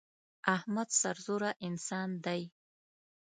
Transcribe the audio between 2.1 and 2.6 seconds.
دی.